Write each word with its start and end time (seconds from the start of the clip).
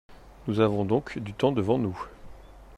Nous 0.47 0.59
avons 0.61 0.83
donc 0.83 1.19
du 1.19 1.31
temps 1.31 1.51
devant 1.51 1.77
nous. 1.77 2.05